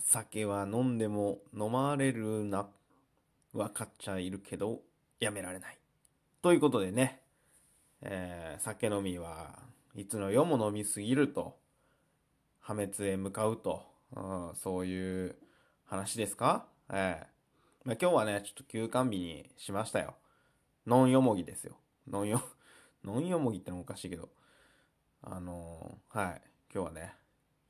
[0.00, 2.68] 酒は飲んでも飲まれるな。
[3.52, 4.80] 分かっちゃいるけど、
[5.20, 5.78] やめられない。
[6.42, 7.20] ということでね、
[8.02, 9.62] えー、酒飲みは
[9.94, 11.56] いつの世も飲みすぎると、
[12.60, 13.82] 破滅へ向かうと、
[14.16, 15.36] うん、そういう
[15.84, 16.66] 話ですか？
[16.92, 20.16] ええー、まあ、今日はね、ちょっと休館日にしましたよ。
[20.86, 21.76] ノンよもぎですよ。
[22.08, 22.42] ノンよ、
[23.04, 24.28] ノンよもぎってのもおかしいけど。
[25.22, 26.42] あのー、はい。
[26.74, 27.14] 今日はね、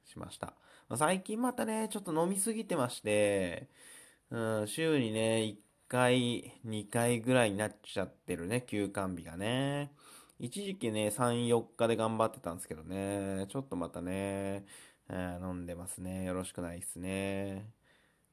[0.04, 0.54] しました。
[0.94, 3.68] ま、最近またね、ちょっと飲みすぎてまして、
[4.30, 5.58] うん、週にね、1
[5.88, 9.92] 回、2回ぐらいになっちゃってるね、休館日がね。
[10.38, 14.66] 一時期ね、3、4日で頑張ってたんですけどね、ちょっとまたね、
[15.08, 16.24] えー、飲んでますね。
[16.24, 17.72] よろしくないっすね。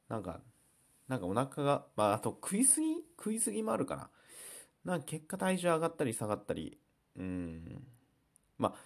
[0.09, 0.41] なんか、
[1.07, 2.95] なんかお腹が、まあ、あと食いすぎ？
[3.17, 4.11] 食いすぎもあるかな。
[4.85, 6.79] なんか結果体重上がったり下がったり、
[7.17, 7.87] うん。
[8.57, 8.79] まあ、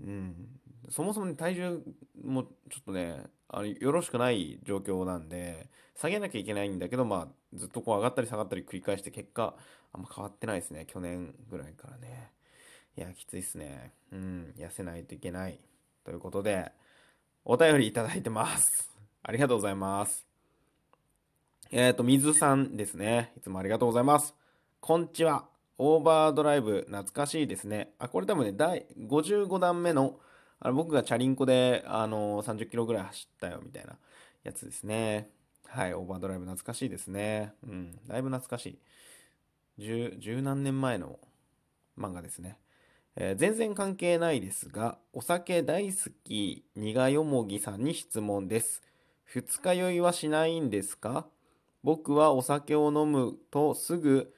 [0.00, 0.61] うん。
[0.88, 1.82] そもそも、ね、体重
[2.22, 2.50] もちょ
[2.80, 9.54] っとね、あのよろしくない状況なんで、下げなきゃいけないんだけど、まあ、ずっとこう上がったり下がったり繰り返して結果、
[9.92, 10.86] あんま変わってないですね。
[10.86, 12.32] 去年ぐらいからね。
[12.96, 13.92] いや、きついっすね。
[14.10, 15.60] うん、痩せないといけない。
[16.04, 16.72] ということで、
[17.44, 18.90] お便りいただいてます。
[19.22, 20.26] ありがとうございます。
[21.70, 23.32] えっ、ー、と、水さんですね。
[23.36, 24.34] いつもありがとうございます。
[24.80, 25.46] こんちは。
[25.78, 27.94] オーバードライブ、懐かしいですね。
[27.98, 30.18] あ、これ多分ね、第55弾目の、
[30.64, 33.98] あの僕がチャリンコで、あのー、30キロぐらい走ったよ、みたいな
[34.44, 35.28] やつですね。
[35.66, 37.52] はい、オーバードライブ懐かしいですね。
[37.64, 38.78] うん、だいぶ懐かしい。
[39.78, 41.18] 十、何年前の
[41.98, 42.58] 漫画ですね。
[43.16, 48.82] えー、全然関係ないですが、お酒大好き、苦よもぎさんに質問です。
[49.24, 51.26] 二日酔いはしないんですか？
[51.82, 54.32] 僕はお酒を飲むとすぐ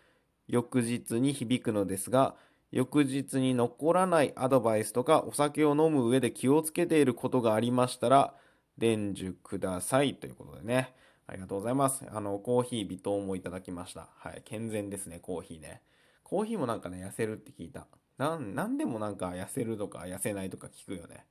[0.49, 2.35] 翌日に響くのですが、
[2.75, 8.35] 翌日に残らないアドバイスとか、お酒を飲む上で気をつけていることがありましたら、
[8.79, 10.17] 伝授ください。
[10.17, 10.93] ということでね。
[11.29, 12.05] ありがとうございます。
[12.11, 14.09] あの、コーヒー微糖もいただきました。
[14.17, 14.43] はい。
[14.45, 15.83] 健全ですね、コーヒーね。
[16.25, 17.87] コーヒーもなんかね、痩せるって聞いた。
[18.19, 21.27] なん、なんでもなんか痩せるとか痩せないとか聞くよね。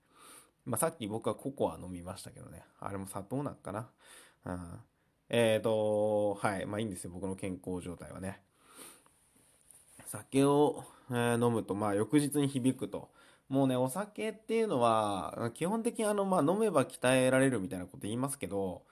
[0.63, 2.63] まあ、さっき僕はココア飲みましたけどね。
[2.79, 3.89] あれも砂糖なんかな。
[4.45, 4.79] うん。
[5.27, 6.65] えっ、ー、と、はい。
[6.65, 7.11] まあいいんですよ。
[7.11, 8.41] 僕の健康状態はね。
[10.05, 13.09] 酒を、飲むと、まあ翌日に響くと。
[13.49, 18.83] もうね、お酒っていうのは、基本的にあの、まあ飲めば鍛えられるみたいなこと言いますけど、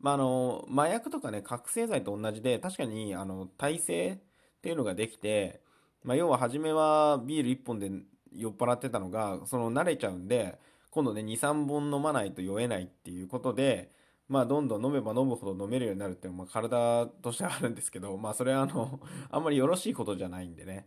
[0.00, 4.18] まあ、あの、麻薬とかね、覚醒剤と同じで、確かに、あの、耐性っ
[4.60, 5.60] ていうのができて、
[6.04, 7.90] まあ、要は初めはビール1本で
[8.32, 10.58] 酔っ払ってたのが、その慣れちゃうんで、
[10.90, 13.90] 今度ね、2、3本飲まないと酔えないっていうことで、
[14.28, 19.00] まあ、どんどん飲めば飲むほど飲めるようになるっていうのは、まあ、体としてはあるんですけど、まあ、それはあの、
[19.30, 20.86] あんまりよろしいことじゃないんでね、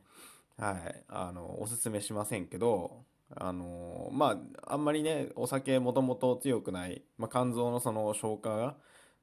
[0.59, 3.05] はい、あの、おすすめしませんけど、
[3.35, 8.75] あの、まあ、あんまりね、お酒もともと強くない、まあ、肝臓のその消化が、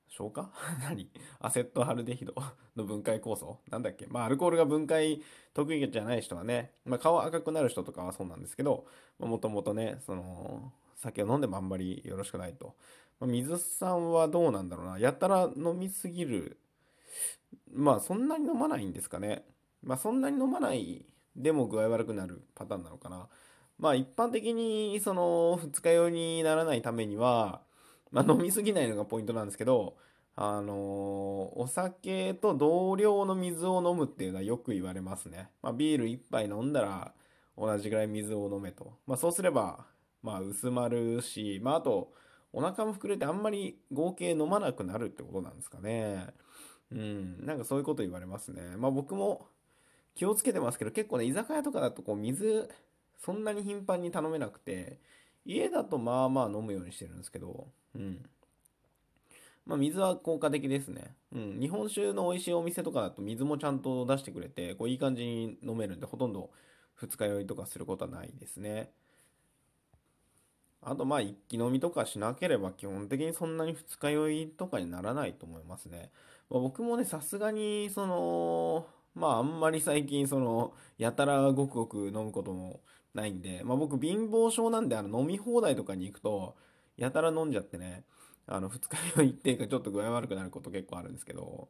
[0.09, 0.51] 消化？
[0.83, 1.11] 何？
[1.41, 2.33] アセットアルデヒド
[2.77, 3.59] の分解酵素？
[3.71, 4.07] なんだっけ？
[4.07, 5.21] まあ、アルコールが分解
[5.53, 8.87] 得意じゃない人はね、まあ、顔赤くなる人とかはそうなんですけど、
[9.19, 12.77] もともとね、その、酒を飲んでもあんまりよろしくないと。
[13.21, 14.99] まあ、水さんはどうなんだろうな。
[14.99, 16.59] やたら飲みすぎる。
[17.73, 19.45] まあ、そんなに飲まないんですかね。
[19.83, 21.05] まあ、そんなに飲まない
[21.37, 23.29] でも具合悪くなるパターンなのかな。
[23.79, 27.63] まあ、一般的に、その、二日酔いにならないためには、
[28.11, 29.97] まあ、飲みすぎないのがポイントなんですけど、
[30.35, 30.77] あのー、
[31.61, 35.51] お酒と同量の水を飲むっていうのはよく言われますね。
[35.63, 37.13] まあ、ビール1杯飲んだら
[37.57, 38.99] 同じぐらい水を飲めと。
[39.07, 39.87] まあ、そうすれば、
[40.23, 42.13] まあ、薄まるし、まあ、あと、
[42.53, 46.29] お腹も膨れてあんまり合計飲まなくなるってことなんですかね。
[46.91, 48.63] うん、なんかそういうこと言われますね。
[48.77, 49.49] まあ僕も
[50.17, 52.69] 気をつけてますけど、結構ね、居酒屋とかだとこう水、
[53.19, 54.99] そんなに頻繁に頼めなくて、
[55.45, 58.25] 家だとまあまあ飲むようにしてるんですけど、うん。
[59.67, 61.15] まあ、水は効果的ですね。
[61.33, 61.61] うん。
[61.61, 66.51] 日本酒の美味しいお店とかだと水もちゃんと出してくれて、こういい感じに飲めるんで、ほとんど
[66.95, 68.91] 二日酔いとかすることはないですね。
[70.81, 76.11] あと、まあ、一気飲みとかしなければ、基本的にそんなに二日酔いとかにならないと思いますね。
[76.49, 82.81] まあ、僕もね、さすがに、その、まあ、あんまり最近、その、やたらごくごく飲むことも
[83.15, 86.55] ないんで、まあ、僕貧乏症なんで、あの、飲み放題とかに行くと、
[86.99, 88.05] やたら飲んじゃってね、
[88.47, 91.69] あの、二日酔いっていうかちょっと具合悪くなること結構あるんですけど、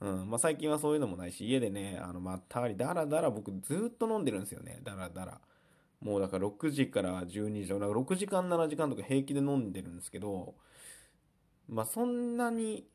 [0.00, 5.40] うん、まあ、最近はそういうのもないし、家でね、あの、まったり、だらだら僕ずっと飲んでるんですよね、だらだら。
[6.00, 10.54] もうだから6時から12時、6時間7時間とか平気で飲んでるんですけど、
[11.68, 12.86] まあそんなに、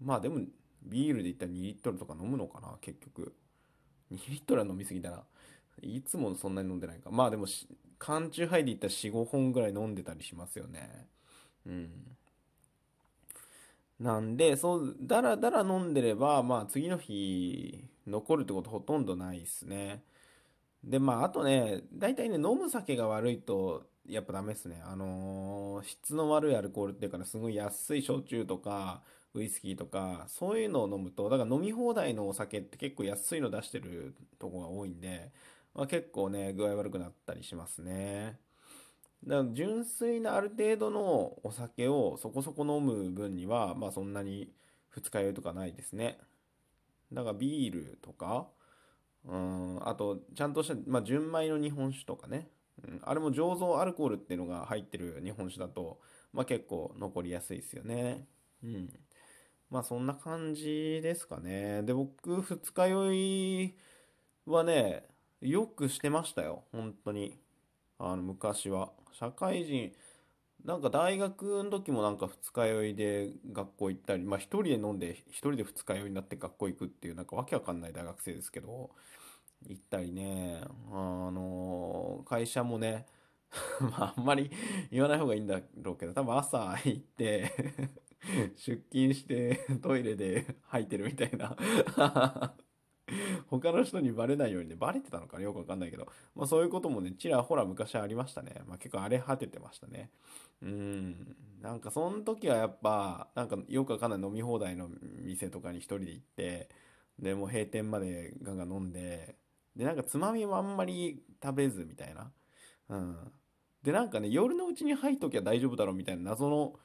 [0.00, 0.40] まあでも
[0.86, 3.34] ビールで言ったら2リットルとか飲むのかな、結局。
[4.12, 5.24] 2リットルは飲みすぎだな。
[5.82, 7.10] いつもそんなに飲んでないか。
[7.10, 7.46] まあでも、
[7.98, 11.08] 缶チューハイで言ったら4、5本ぐらい飲んでたりしますよね。
[11.66, 12.16] うん。
[13.98, 20.02] なんで、そう、だらだら飲んでれば、まあ次の日残るってことほとんどないですね。
[20.84, 24.82] で、まああとね、大体ね、飲む酒が悪いと、やっぱダメですね。
[24.84, 29.02] あのー質の悪いアルコールっていうかね、すごい安い焼酎とか、
[29.36, 35.30] ウイスキーとか、そういうのを飲むと、だから飲み放題のお酒って結構安いの出してるとこが多いんで、
[35.74, 38.38] まあ、結構ね、具合悪くなったりしますね。
[39.26, 44.52] だから純粋なある程度のお酒をそこそこ飲む分には、まあそんなに
[44.88, 46.18] 二日酔いとかないですね。
[47.12, 48.48] だからビールとか、
[49.26, 52.48] うん、あと、ちゃんとした、まあ純米の日本酒とかね。
[52.82, 56.00] うん、あれも醸造アルコールっていうのが入ってる日本酒だと、
[56.32, 58.26] まあ結構残りやすいですよね。
[58.62, 58.88] うん。
[59.70, 61.82] まあそんな感じですかね。
[61.82, 63.76] で、僕、二日酔い
[64.46, 65.08] はね、
[65.40, 66.64] よくしてましたよ。
[66.72, 67.38] 本当に。
[67.98, 68.92] あの、昔は。
[69.12, 69.92] 社会人、
[70.64, 78.90] なんか大学の時もなんか二日酔いで学校行ったり、まあ一人で飲んで一人で二日酔いになって学校行くっていうなんかわけわかんない大学生ですけど、
[79.66, 83.06] 行ったりね、あの、会社もね、
[83.80, 84.50] まああんまり
[84.90, 87.52] 言わない方がいいんだろうけど、多分朝行って
[88.56, 91.56] 出勤して トイレで吐いてるみたいな
[93.48, 98.62] 他の人にバレないようにね、バレてたのかなよくわかんないけど、まあそういうこともね、ちらほら昔ありましたね。
[98.66, 100.10] まあ結構荒れ果ててましたね。
[100.62, 101.36] うん。
[101.60, 104.88] なんかその時はやっぱ、なんかよくわかんない飲み放題の
[105.22, 106.68] 店とかに一人で行って、
[107.18, 109.36] で、もう閉店までガンガン飲んで、
[109.76, 112.32] で、なんかつまみもあんまり食べずみたいな。
[112.88, 113.32] うん。
[113.82, 116.78] で、なんかね、夜のうちに入っときゃ大丈夫だろうみたいな謎の、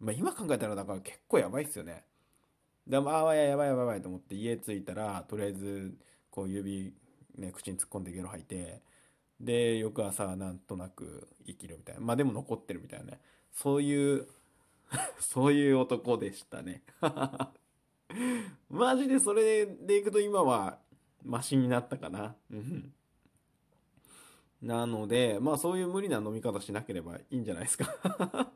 [0.00, 2.04] まあ今考えたらだから結構やばいっすよね。
[2.86, 5.94] でも、ああ、やばいやばいやばいと思って家着いたら、とりあえず、
[6.30, 6.94] こう指、
[7.36, 8.80] ね、口に突っ込んでゲロ吐いて、
[9.40, 12.00] で、翌朝なんとなく生きるみたいな。
[12.00, 13.20] まあでも残ってるみたいなね。
[13.52, 14.26] そういう
[15.20, 16.82] そういう男でしたね
[18.70, 20.78] マジでそれでいくと今は
[21.24, 22.36] マシになったかな。
[24.62, 28.52] なので、まあそういう無理な飲み方しなければいいんじゃないですか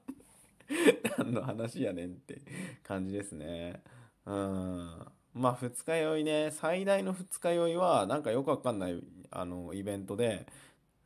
[1.18, 2.40] 何の話やねんって
[2.82, 3.82] 感じですね。
[4.26, 5.06] うん。
[5.34, 10.46] まあ、二日酔いね、最大の二日酔いは、なんかよくわかんない、あの、イベントで、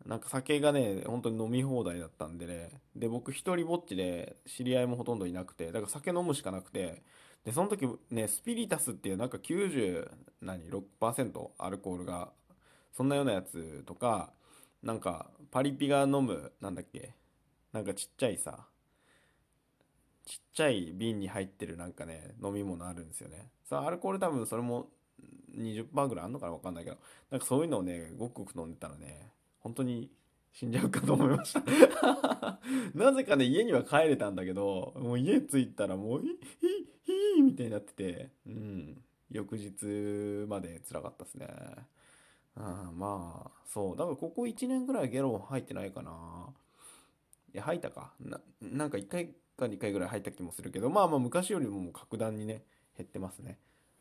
[0.05, 2.71] なんか酒がね、本当に飲み放題だったんでね。
[2.95, 7.03] で、僕一人ぼっちで、知り合いもほとんどいなくて、だから酒飲むしかなくて、
[7.45, 10.11] で、その時ね、スピリタスっていうなんか90、
[10.41, 12.33] 何、6%アルコールが、
[12.93, 14.33] そんなようなやつとか、
[14.83, 17.15] なんか、パリピが飲む、なんだっけ、
[17.73, 18.67] なんかちっちゃいさ、
[20.27, 23.49] ちっちゃい瓶に入ってるなんかね、飲み物あるんですよね。
[23.65, 24.89] さあ、アルコール多分それも
[25.57, 26.99] 20%ぐらいあんのかなわかんないけど、
[27.31, 29.31] なんかそういうのをね、ごくごく飲んでたらね、
[29.61, 30.11] 本当に
[30.53, 31.63] 死んじゃうかと思いました
[32.95, 36.29] なぜかね、家には帰れたんだけど、もう家着いたらもう、ヒ
[37.05, 41.49] ヒヒみたいになってて、うん、翌日まで辛かったですね。
[42.57, 43.97] あまあ、そう。
[43.97, 46.55] だからここ1年ぐらいゲロ入ってないかな。
[47.53, 48.15] いや、吐いたか。
[48.19, 52.63] な、なんか1回か2回ぐらい入った気もするけど、まあまあ昔よりももう格段にね、
[52.97, 53.59] 減ってますね。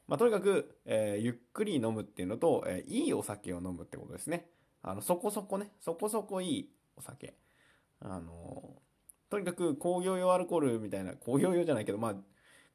[0.07, 4.49] まあとにかく、えー、ゆっくり飲むっていうのと、えー、いいお酒を飲むってことですね。
[4.83, 7.33] あの、そこそこね、そこそこいいお酒。
[8.01, 12.15] あのー、とにかく工業用アルコールみたいな、工業用じゃないけど、まあ、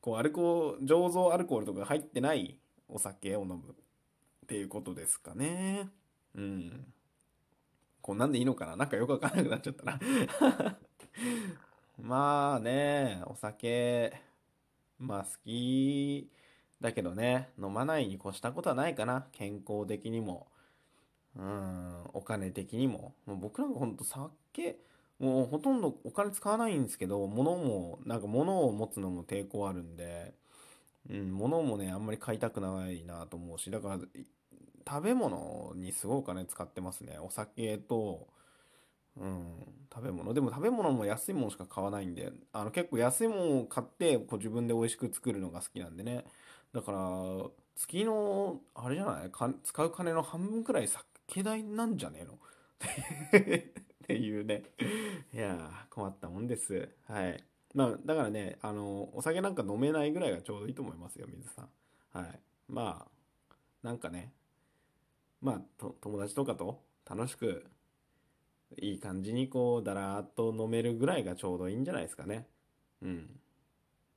[0.00, 2.58] こう、アルコール、醸造アルコールとか入ってない
[2.88, 5.88] お酒を飲むっていうことですかね。
[6.34, 6.92] うん。
[8.02, 8.76] こんなんでいいのかな？
[8.76, 10.00] なんかよくわかんなくなっちゃったな
[12.02, 14.12] まあね、お酒、
[14.98, 16.30] まあ好き
[16.80, 19.26] だけどね、飲まないに越したことはないかな。
[19.32, 20.46] 健康的にも、
[21.36, 23.14] うん、お金的にも。
[23.26, 24.78] もう僕なんかほんと酒、
[25.18, 30.34] もうほとんどお金使わないんですけど、物も、なんか物を持つのも抵抗あるんで、
[31.10, 33.98] うん、物もね、あんまり買いたくないなと思うし、だから、
[34.88, 37.18] 食べ物にすごいお金使ってますね。
[37.18, 38.28] お酒と、
[39.16, 39.44] うん、
[39.92, 40.32] 食べ物。
[40.34, 46.24] でも食べ物も安いものしか買わないんで、あの結構安いものを買ってこう自分で美味しく作るのが好きなんでね。
[46.72, 46.98] だから、
[47.76, 49.30] 月の、あれじゃない？
[49.30, 52.34] か使う金の半分くらい酒代なんじゃねえの？
[52.84, 54.64] っていうね。
[55.32, 56.88] いや、困ったもんです。
[57.06, 57.44] はい。
[57.74, 61.68] まあ、だからね、あの、お酒なんか飲めないぐらいがちょうどいいと思いますよ、水さん。
[62.12, 62.40] はい。
[62.68, 64.32] まあ、なんかね、
[65.40, 65.60] まあ、
[66.00, 67.64] 友達とかと楽しく
[68.78, 72.48] いい感じにこう、だらーっと飲めるぐらいがちょうどいいんじゃないですかね。
[73.02, 73.40] うん。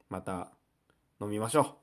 [0.10, 0.52] また、
[1.22, 1.83] 飲みましょう。